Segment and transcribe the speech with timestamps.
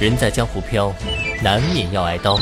[0.00, 0.92] 人在江湖飘，
[1.42, 2.38] 难免要挨刀。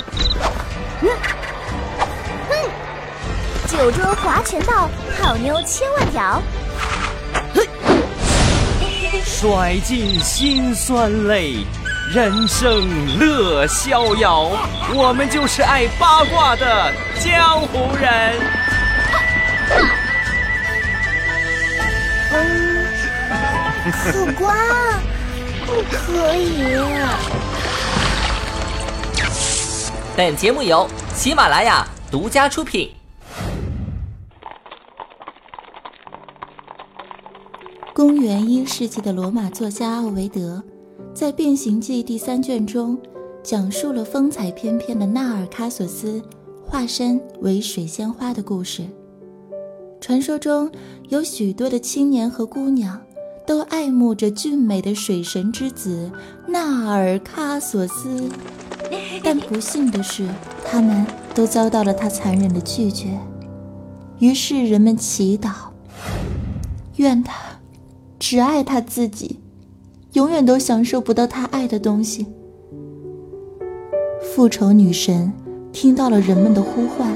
[3.66, 4.88] 酒桌划拳道，
[5.20, 6.42] 好妞千万条。
[9.24, 11.64] 甩尽辛酸泪，
[12.12, 14.50] 人生乐逍遥。
[14.94, 18.40] 我们就是爱八卦的江湖人。
[22.32, 22.86] 嗯，
[24.12, 24.54] 苦瓜，
[25.70, 26.50] 不可以。
[30.16, 30.84] 本节目由
[31.14, 32.90] 喜马拉雅独家出品。
[37.94, 40.60] 公元一世纪的罗马作家奥维德，
[41.14, 42.98] 在《变形记》第三卷中，
[43.40, 46.20] 讲述了风采翩翩的纳尔喀索斯
[46.66, 48.82] 化身为水仙花的故事。
[50.00, 50.68] 传说中
[51.10, 53.00] 有许多的青年和姑娘，
[53.50, 56.08] 都爱慕着俊美的水神之子
[56.46, 58.28] 纳尔喀索斯，
[59.24, 60.24] 但不幸的是，
[60.64, 63.08] 他们都遭到了他残忍的拒绝。
[64.20, 65.50] 于是人们祈祷，
[66.94, 67.34] 愿他。
[68.20, 69.40] 只爱他自己，
[70.12, 72.28] 永远都享受不到他爱的东西。
[74.22, 75.32] 复仇女神
[75.72, 77.12] 听到了人们的呼唤，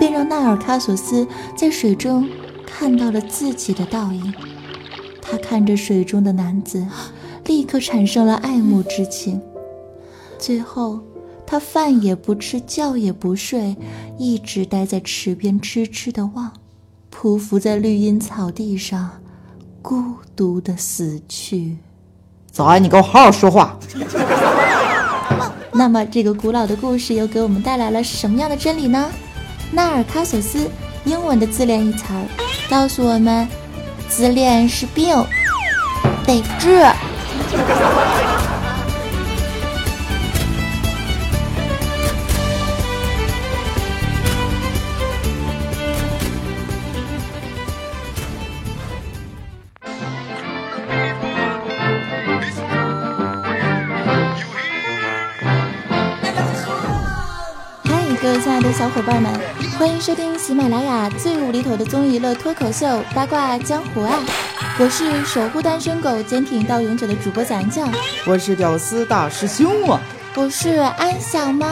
[0.00, 1.24] 便让纳尔喀索斯
[1.56, 2.28] 在水中
[2.66, 4.34] 看到了自己的倒影。
[5.34, 6.86] 他看着水中的男子，
[7.44, 9.42] 立刻产生了爱慕之情。
[10.38, 11.00] 最后，
[11.44, 13.76] 他饭也不吃，觉也不睡，
[14.16, 16.52] 一直待在池边痴痴的望，
[17.10, 19.10] 匍匐在绿茵草地上。
[19.82, 21.78] 孤独的死去。
[22.52, 23.76] 早安，你给我好好说话。
[25.72, 29.10] 那么，这个古老的故事又给我们带来了什么样的真理呢？
[29.72, 30.70] 纳尔卡索斯
[31.04, 32.24] 英文的自恋一词儿
[32.70, 33.48] 告诉我们：
[34.16, 35.26] 自恋是病，
[36.24, 36.86] 得治。
[58.84, 59.32] 小伙伴们，
[59.78, 64.20] 欢迎收听喜马拉雅最无厘头的综艺乐脱口秀《八卦江湖》啊！
[64.78, 67.88] 我是守护单身狗、坚挺到永久的主播小安酱，
[68.26, 69.98] 我是屌丝大师兄啊，
[70.34, 70.68] 我是
[70.98, 71.66] 安小萌。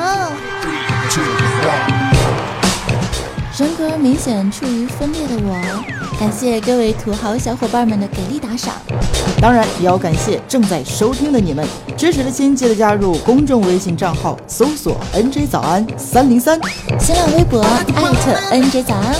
[3.59, 8.77] 人格明显处于分裂的我，感谢各位土豪小伙伴们的给力打赏，
[9.41, 11.67] 当然也要感谢正在收听的你们。
[11.97, 16.61] 支持的亲记得加入公众微信账号，搜索 “nj 早安三零三”，
[17.01, 17.83] 新浪微博艾
[18.23, 19.17] 特 “nj 早安”。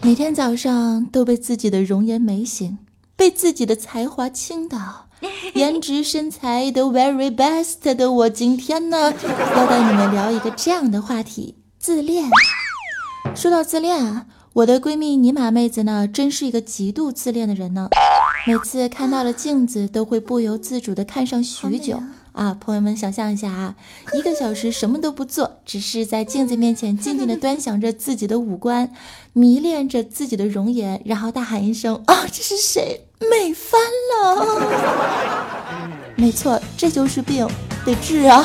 [0.00, 2.78] 每天早上都被自己的容颜美醒，
[3.16, 5.08] 被自己的才华倾倒。
[5.54, 9.12] 颜值身材都 very best 的我，今天呢
[9.56, 12.30] 要带你们聊一个这样的话题：自恋。
[13.34, 17.88] 说到自恋啊，我的闺蜜尼玛妹子呢，真是一个极度自恋的人呢。
[18.46, 22.00] 每次看到了镜子，都会不由自主的看上许久
[22.30, 22.56] 啊！
[22.60, 23.74] 朋友们，想象一下啊，
[24.14, 28.92] 一个小时什么都不做，只是在镜子面前静静的端详着自己的五官，
[29.32, 33.06] 迷恋着自己的容颜，然后大喊一声：“啊，这是谁？
[33.28, 33.80] 美翻
[34.12, 37.44] 了！” 没错，这就是病，
[37.84, 38.40] 得治啊！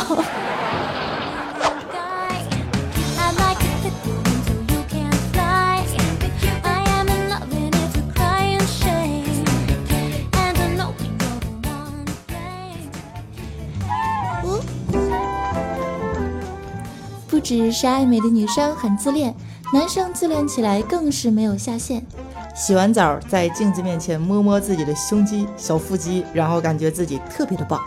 [17.47, 19.34] 只是爱美的女生很自恋，
[19.72, 22.06] 男生自恋起来更是没有下限。
[22.53, 27.81] 洗完澡在镜子面前摸摸自己的胸肌、小腹肌，然后感觉自己特别的棒。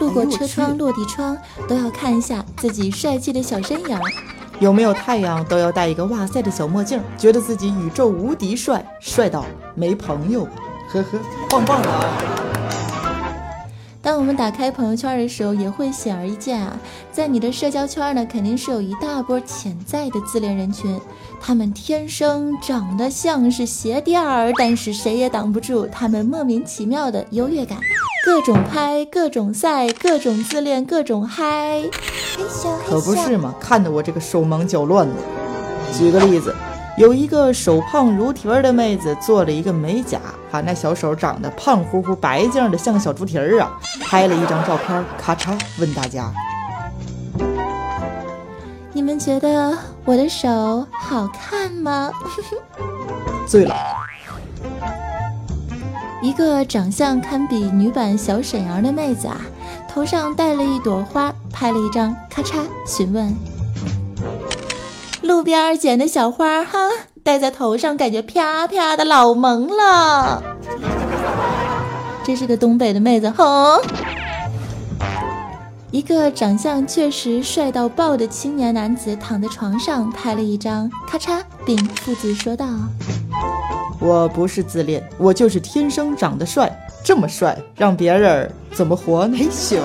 [0.00, 1.36] 路过车窗、落地窗
[1.68, 4.00] 都要看一下自己帅气的小身影。
[4.60, 10.48] 有没有太阳都要戴一个哇塞的小墨镜，觉得自己宇宙无敌帅，帅到没朋友。
[10.90, 11.18] 呵呵，
[11.50, 12.41] 棒棒的。
[14.12, 16.78] 当我们打开朋友圈的时候，也会显而易见啊，
[17.10, 21.00] 在你的社交圈呢，肯定是有一大波潜在的自恋人群，
[21.40, 27.78] 他们天生长得像是鞋垫儿，但是谁也挡不住他们莫名其妙的优越感，
[28.26, 31.82] 各种拍，各种晒，各种自恋，各种嗨，
[32.86, 35.14] 可不是嘛，看得我这个手忙脚乱的。
[35.96, 36.54] 举个例子。
[36.98, 43.72] 有一个手胖如蹄儿的妹子做了一个美甲，把那小手长得胖乎乎、白净的，像个小猪蹄儿啊！
[44.04, 46.30] 拍了一张照片，咔嚓，问大家：
[48.92, 52.10] 你们觉得我的手好看吗？
[53.48, 53.74] 醉了。
[56.20, 59.40] 一个长相堪比女版小沈阳的妹子啊，
[59.88, 63.34] 头上戴了一朵花，拍了一张，咔嚓询问：
[65.22, 66.78] 路边捡的小花哈，
[67.22, 70.42] 戴在头上感觉啪啪的老萌了。
[72.24, 73.80] 这是个东北的妹子，哼。
[75.92, 82.66] 一个长相确实帅到爆的青年男子躺在床上拍了一张，咔嚓，并附子说道
[84.00, 86.74] ：“我不是自恋，我就是天生长得帅，
[87.04, 89.78] 这么帅，让别人怎么活呢？”嘿咻！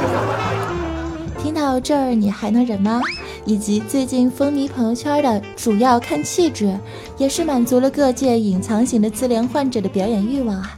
[1.44, 3.01] 听到这儿，你还能忍吗？
[3.48, 6.78] 以及最近风靡朋友圈的主要看气质，
[7.18, 10.78] 也是满足了各界隐藏型的自恋患者的表演欲望啊！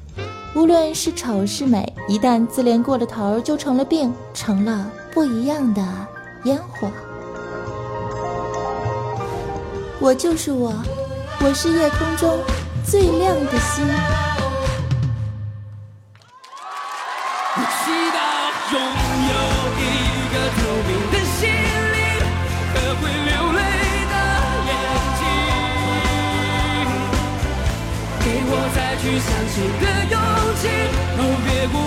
[0.55, 4.87] 无论是丑是美，一旦自恋过了头，就成了病，成了。
[5.11, 5.81] 不一样的
[6.43, 6.87] 烟火，
[9.99, 10.71] 我就是我，
[11.41, 12.37] 我是夜空中
[12.85, 13.83] 最亮的星。
[29.09, 30.15] 去相信的勇
[30.61, 30.67] 气，
[31.17, 31.78] 哦，越过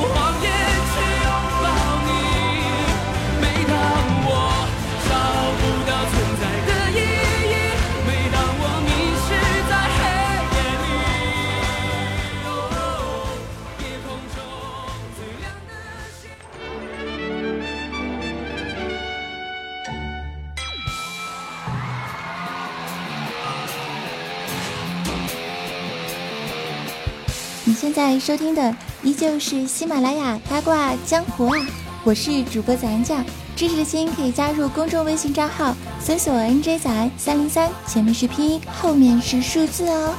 [27.83, 31.59] 现在收听的依旧是喜马拉雅八卦江湖啊，
[32.05, 33.25] 我是主播咱酱，
[33.57, 40.15] 支持的心可以加入公众微信账号，搜索 NJ 仔三零三，前面是拼音，后面是数字哦。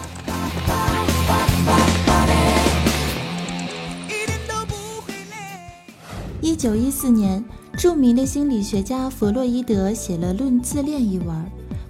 [6.42, 7.42] 一九一四年，
[7.78, 11.34] 著名的心理学家弗洛伊德写了《论自恋》一文，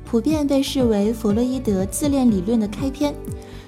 [0.05, 3.11] 普遍被视为弗洛伊德自恋理论的开篇。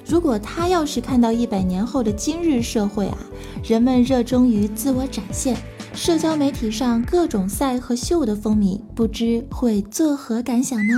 [0.07, 3.17] 如果他要是看到一百年后的今日社会啊，
[3.63, 5.57] 人们热衷于自我展现，
[5.95, 10.93] 社交媒体上各种赛和秀的风靡，不知会作何感想呢？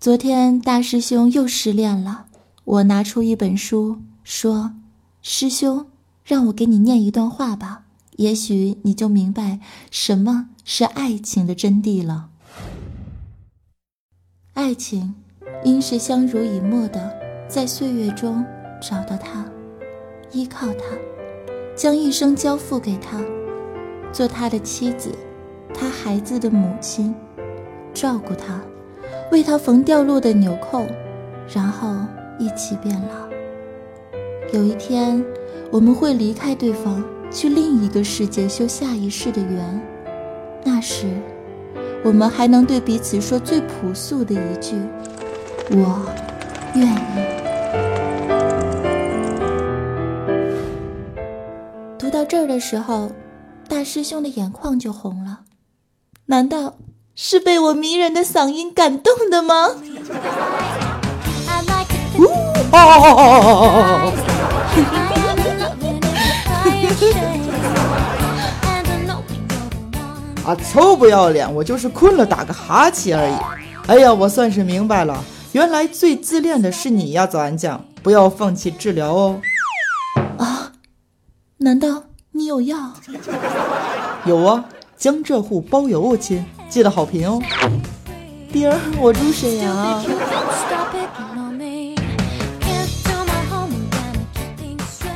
[0.00, 2.26] 昨天大师兄又失恋了，
[2.64, 4.72] 我拿出一本书说
[5.22, 5.86] ：“师兄，
[6.24, 7.84] 让我给你念一段话吧，
[8.16, 9.60] 也许你就明白
[9.92, 12.30] 什么是爱情的真谛了。
[14.54, 15.14] 爱情，
[15.64, 17.16] 应是相濡以沫的。”
[17.48, 18.44] 在岁月中
[18.80, 19.44] 找到他，
[20.32, 20.96] 依靠他，
[21.74, 23.20] 将一生交付给他，
[24.12, 25.10] 做他的妻子，
[25.72, 27.14] 他孩子的母亲，
[27.94, 28.60] 照顾他，
[29.30, 30.84] 为他缝掉落的纽扣，
[31.54, 31.94] 然后
[32.38, 33.26] 一起变老。
[34.52, 35.24] 有一天，
[35.70, 39.80] 我们会离开对方，去另一个世界修下一世的缘。
[40.64, 41.06] 那时，
[42.02, 44.76] 我们还能对彼此说最朴素的一句
[45.70, 46.06] ：“我
[46.76, 46.96] 愿意。”
[51.98, 53.10] 读到这儿的时候，
[53.68, 55.40] 大师兄的眼眶就红了。
[56.26, 56.74] 难道
[57.14, 59.70] 是被我迷人的嗓音感动的吗？
[70.44, 71.52] 啊，臭不要脸！
[71.52, 73.34] 我就是困了，打个哈欠而已。
[73.88, 75.24] 哎呀，我算是明白了，
[75.56, 79.40] 原来最自恋的是你呀，早安酱，不要放弃治疗哦。
[80.36, 80.72] 啊，
[81.56, 82.04] 难道？
[82.32, 82.92] 你有药？
[84.26, 84.66] 有啊，
[84.98, 87.40] 江浙沪包邮哦，亲，记得好评哦。
[88.52, 89.74] 丁儿，我住沈阳。
[89.74, 90.04] 啊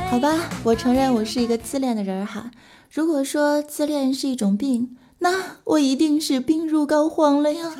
[0.09, 2.49] 好吧，我承认我是一个自恋的人哈。
[2.91, 7.75] 如果说自恋是一种病，那我一定是病入膏肓了呀。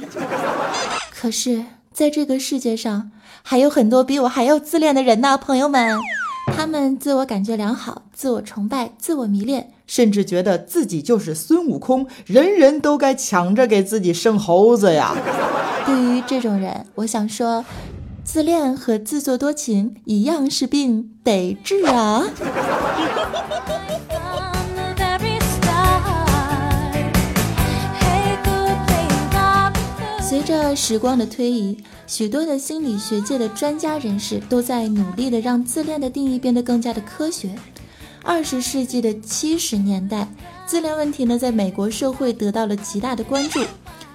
[1.09, 3.11] 可是，在这个世界上，
[3.43, 5.99] 还有很多比我还要自恋的人呢，朋友们。
[6.57, 15.15] 他们自我感觉良好，自我崇拜，自我迷恋，甚至觉得自己就是孙悟空，人人都该抢着给自己生猴子呀。
[15.85, 17.63] 对于这种人，我想说，
[18.23, 22.23] 自恋和自作多情一样是病，得治啊。
[30.31, 37.49] 随着时光的推移，许多的心理学界的专家人士都在努力的让自恋的定义变得更加的科学。
[38.23, 40.25] 二十世纪的七十年代，
[40.65, 43.61] 自恋问题呢在美国社会得到了极大的关注。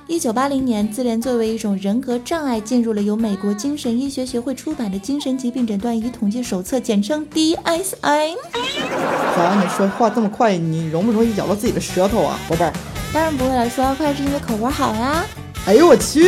[0.06, 8.36] 一九八零年，自恋作为一种人格障碍，进入了由美国精神医学学会出版的《精神疾病诊断与统计手册》，简称 DSM。
[9.36, 9.62] 咋？
[9.62, 12.72] 你说话这么快，你容不容易咬到自己的舌头啊，宝贝儿？
[13.12, 15.22] 当然不会了，说话快是因为口活好呀。
[15.66, 16.22] 哎呦我去！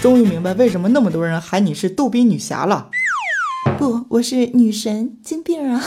[0.00, 2.88] 终于明白为什么那么多人喊你是逗比女侠了。
[3.76, 5.84] 不，我是女神金病啊。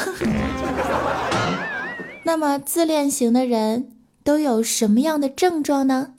[2.24, 3.90] 那么自恋型的人
[4.24, 6.10] 都有什么样的症状呢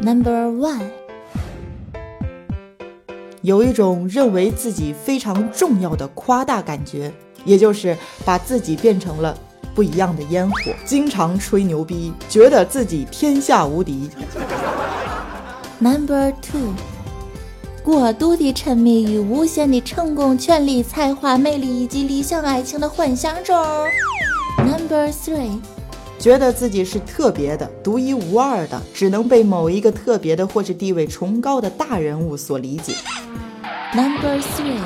[0.00, 0.90] ？Number one，
[3.44, 7.12] 有一种认为自己非常重要的夸大感觉，
[7.44, 9.36] 也就是把自己变成了
[9.74, 14.08] 不一样的烟火，经常吹牛逼，觉得自己天下无敌。
[15.78, 16.72] Number two，
[17.82, 23.54] 过度的沉迷于无限的成功、权力、才华、魅力以及理想爱情的幻想中。
[24.56, 25.60] Number three，
[26.24, 32.94] 觉得自己是特别的、独一无二的，只能被某一个特别的或是地位崇高的大人物所理解。
[33.92, 34.80] Number three，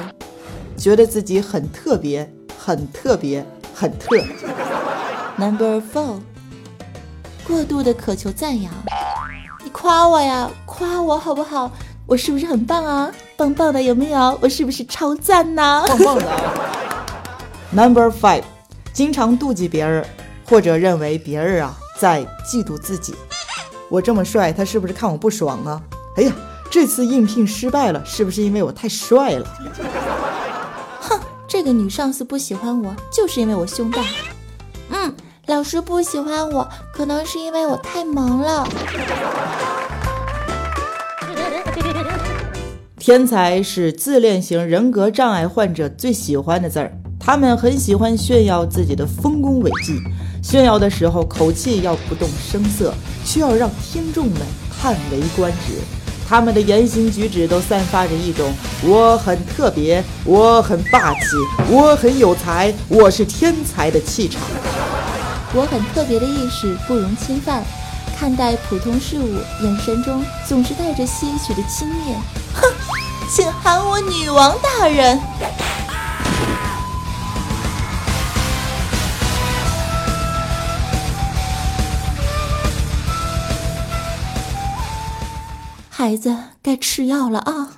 [0.77, 2.29] 觉得自己很特别、
[2.59, 4.17] 很特别、很特。
[5.37, 6.19] Number four，
[7.47, 8.73] 过度的渴求赞扬。
[9.63, 11.71] 你夸我呀，夸我好不好？
[12.05, 13.13] 我是不是很棒啊？
[13.37, 14.37] 棒棒的有没有？
[14.43, 15.85] 我是不是超赞呐？
[15.87, 16.53] 棒棒的啊
[17.71, 18.43] ！Number five，
[18.93, 20.05] 经常妒忌别人，
[20.49, 23.15] 或者认为别人啊在嫉妒自己。
[23.89, 25.83] 我这么帅，他是不是看我不爽啊？
[26.17, 26.33] 哎呀，
[26.71, 29.47] 这次应聘失败了，是不是因为我太帅了？
[31.01, 34.03] 哼，这个女上司不喜欢我，就是因为我胸大。
[34.91, 35.15] 嗯，
[35.47, 38.69] 老师不喜欢我，可能是因为我太萌了。
[42.99, 49.99] 天才是自恋型人格障碍患者最喜欢的字儿，他们很喜欢炫耀自己的丰功伟绩，
[50.43, 54.41] 炫耀的时候口气要不动声色，却要让听众们
[54.81, 55.75] 叹为观止。
[56.29, 58.53] 他们的言行举止都散发着一种
[58.83, 61.21] 我很特别，我很霸气，
[61.71, 64.41] 我很有才，我是天才的气场。
[65.55, 67.63] 我很特别的意识不容侵犯，
[68.19, 72.15] 看待普通事物，眼神中总是带着些许的轻蔑。
[72.55, 72.71] 哼，
[73.35, 75.19] 请喊我女王大人。
[85.99, 87.77] 孩子该吃药了啊。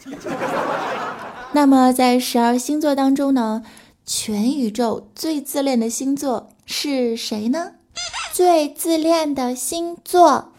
[1.54, 3.62] 那么在十二星座当中呢，
[4.04, 7.76] 全宇宙最自恋的星座是谁呢？
[8.34, 10.52] 最自恋的星座，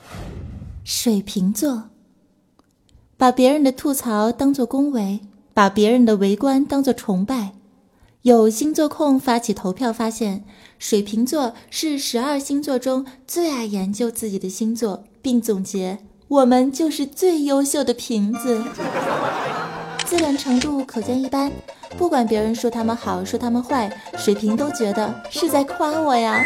[0.84, 1.84] 水瓶座。
[3.16, 5.20] 把别人的吐槽当作恭维，
[5.54, 7.52] 把别人的围观当作崇拜。
[8.24, 10.44] 有星座控发起投票，发现
[10.80, 16.00] 水瓶座是十二星座中最爱研究自己的星座，并总结：
[16.32, 18.64] 我们就是最优秀的瓶子。
[20.06, 21.52] 自恋程度可见一斑，
[21.98, 26.42] 不管别人说他们好，说他们坏，水瓶都觉得是在夸我呀，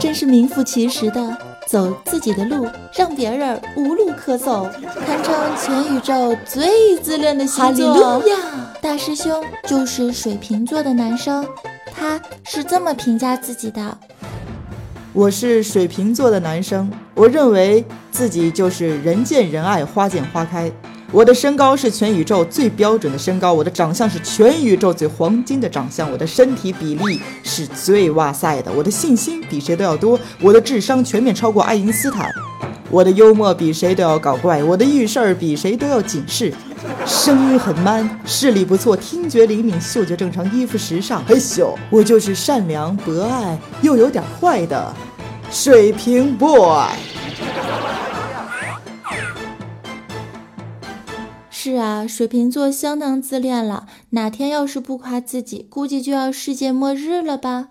[0.00, 1.36] 真是名副其实的
[1.68, 4.66] 走自己的路，让别人无路可走，
[5.06, 7.92] 堪称全宇宙最自恋的星座。
[7.92, 8.36] 哈利路亚！
[8.80, 11.46] 大师兄就是水瓶座的男生，
[11.94, 13.98] 他是这么评价自己的：
[15.14, 20.72] 我是水瓶座的男生，我认为自己就是人见人爱，花见花开。
[21.10, 32.32] 我的身高是全宇宙最标准的身高，我的长相是全宇宙最黄金的长相，我的身体比例是最哇塞的，我的信心比谁都要多，我的智商全面超过爱因斯坦，
[32.90, 36.50] 我的幽默比谁都要搞怪，我的遇事儿比谁都要警示，
[37.06, 41.24] 声音很 man，视力不错，听觉灵敏，嗅觉正常，衣服时尚。
[41.24, 44.92] 嘿咻，我就是善良博爱又有点坏的
[45.50, 46.88] 水瓶 boy。
[51.50, 53.86] 是啊，水瓶座相当自恋了。
[54.10, 57.68] 哪天要是不夸自己，估计就要世界末日了吧？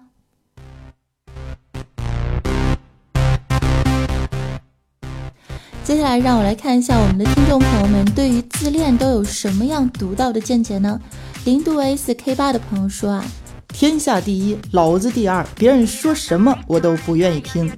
[5.91, 10.97] 接下来，让我来看一下我们的听众朋友们对于自恋都有什么样独到的见解呢？
[11.43, 13.25] 零度 S K 八的朋友说啊，
[13.67, 17.69] 天下第一，老子第二，别人说什么我都不愿意听。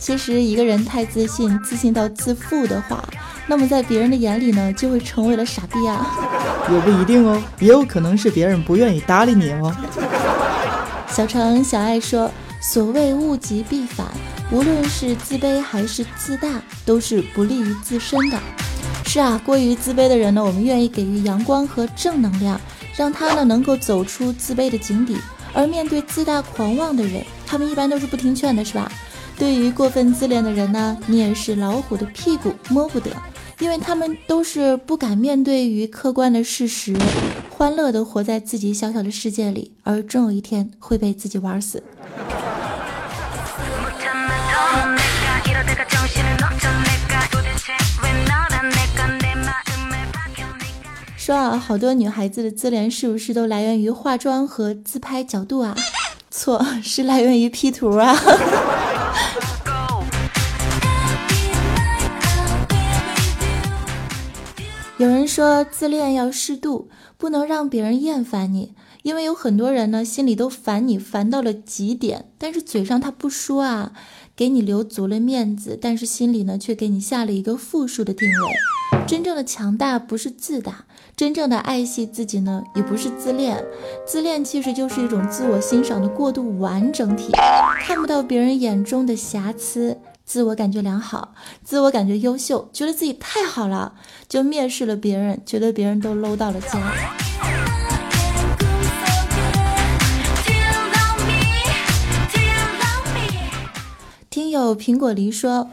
[0.00, 3.08] 其实一个人太自信，自信到自负的话，
[3.46, 6.04] 那么在别人的眼里呢，就会成为了傻逼啊。
[6.72, 9.72] 也不一定哦，也有可能是别人不愿意搭理你哦。
[11.08, 12.28] 小程小爱说
[12.60, 14.08] ：“所谓物极必反，
[14.52, 18.38] 无论是自卑还是自大，都是不利于自身的。
[19.06, 22.60] 是啊，过于自卑的人呢，我们愿意给予阳光和正能量，
[22.96, 25.16] 让他呢能够走出自卑的井底。
[25.52, 28.90] 而面对自大狂妄的人，他们一般都是不听劝的，是吧？
[29.38, 33.10] 对于过分自恋的人呢，你也是老虎的屁股摸不得，
[33.60, 36.96] 因为他们都是不敢面对于客观的事实，
[37.48, 41.82] 欢乐的活在自己小小的世界里，而终有一天会被自己玩死。
[51.30, 55.76] 说啊，好多女孩子的自恋是不是都来源于化妆和自拍角度啊？
[56.28, 58.12] 错，是来源于 P 图啊。
[64.98, 73.92] 有人说自恋要适度，不能让别人厌烦你，因为有很多人呢心里都烦你，烦到了极点，但是嘴上他不说啊，
[74.34, 78.36] 给你留足了面子，但是心里呢却给你下了一个负数的定位。
[79.06, 80.86] 真正的强大不是自大，
[81.20, 83.62] 真正的爱惜自己呢也不是自恋，
[84.06, 87.30] 自恋其实就是一种自我欣赏的过度完整体，
[87.84, 89.98] 看不到别人眼中的瑕疵。
[90.24, 93.92] 自我感觉良好，自我感觉优秀，觉得自己太好了，
[94.30, 96.80] 就蔑视了别人，觉得别人都 low 到了家。
[104.30, 105.68] 听友苹果梨说，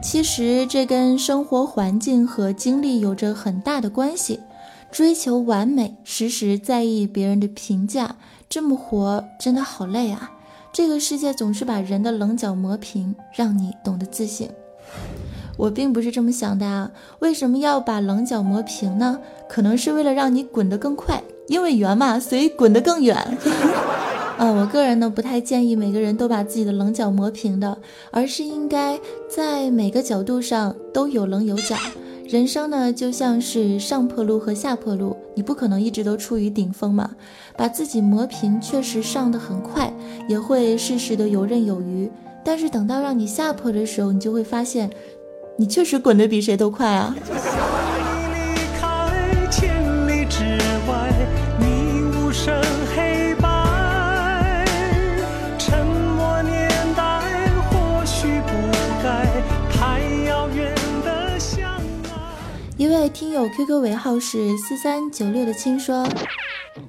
[0.00, 4.38] 其实这跟生活环境和经历有着很大的关系。
[4.92, 10.30] 追求完美，时时在意别人的评价，这么活真的好累啊。
[10.70, 14.50] 这个世界总是把人的棱角磨平，让你懂得自信。
[15.56, 16.90] 我并不是这么想的啊！
[17.20, 19.18] 为什么要把棱角磨平呢？
[19.48, 23.16] 可能是为了让你滚得更快，因为圆嘛，所以滚得更远。
[24.36, 27.78] 啊，我个人呢不太建议每个人都把自己的棱角磨平的，
[28.10, 29.00] 而是应该
[29.34, 31.76] 在每个角度上都有棱有角。
[32.32, 37.10] 人生呢，就像是上坡路和下坡路，你不可能一直都处于顶峰嘛。
[37.58, 39.92] 把自己磨平，确实上的很快，
[40.26, 42.10] 也会适时的游刃有余。
[42.42, 44.88] 但是等到让你下坡的时候，你就会发现，
[45.58, 47.14] 你确实滚得比谁都快啊。
[63.02, 66.08] 位听友 QQ 尾号是四三九六的亲说：“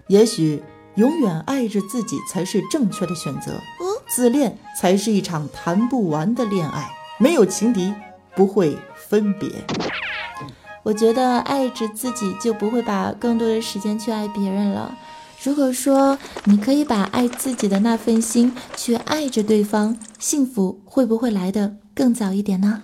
[0.06, 0.62] 也许
[0.94, 3.60] 永远爱着自己才是正确的选择。
[4.08, 7.92] 自恋才是一场谈不完的恋爱，没有情敌，
[8.36, 9.50] 不会分别。
[10.84, 14.96] 我觉得爱着自己就不会把更多的时间去爱别人了。
[15.42, 22.84] 如果说你可以把爱自己的那份心去爱着对方，幸福会不会来的更早一点呢？”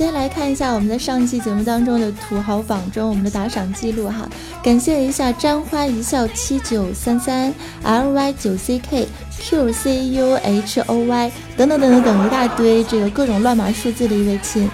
[0.00, 4.26] 先来看一下我们在上期节目当中的土豪榜中我们的打赏记录哈，
[4.62, 9.06] 感谢一下沾花一笑七九三三 L Y 九 C K
[9.38, 14.70] Q C U H O Y 等等等等等一大堆这个各种乱码数字的一位亲，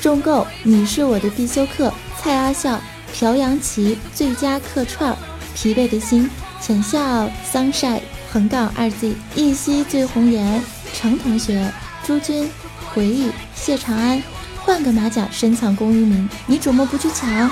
[0.00, 2.80] 重构你是我的必修课，蔡阿笑
[3.12, 5.16] 朴阳奇最佳客串，
[5.54, 6.28] 疲惫的心
[6.60, 8.00] 浅笑 sunshine
[8.32, 10.60] 横杠二 Z 一夕醉红颜
[10.92, 11.70] 程同学
[12.02, 12.50] 朱军
[12.92, 14.20] 回忆谢长安。
[14.64, 17.50] 换个马甲，深藏功与名，你瞩目不去抢。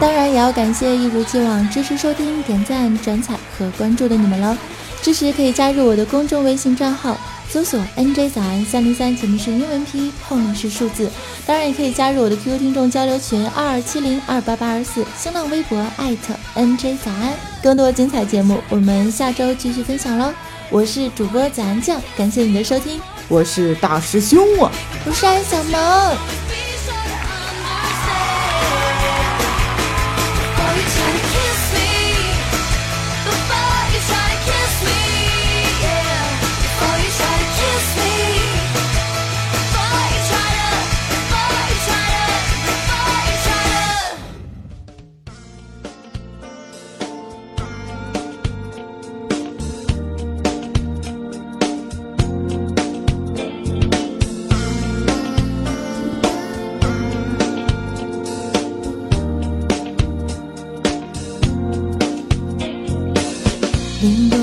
[0.00, 4.56] 当然也要感谢一如既往支持收听、点赞、转采和关注的你们喽。
[5.02, 11.10] 支持可以加入我的公众微信账号，搜索 NJ 早安三零三，前面是英文拼音，后面是数字。
[11.44, 17.34] 当然也可以加入我的 QQ 听众交流群二二七零二八八二四，新浪微博艾特 NJ 早安。
[17.60, 20.32] 更多精彩节目，我们下周继续分享喽。
[20.70, 23.00] 我是主播早安酱，感谢你的收听。
[23.28, 24.70] 我是大师兄啊，
[25.04, 26.41] 我是安小萌。
[64.02, 64.41] lindo.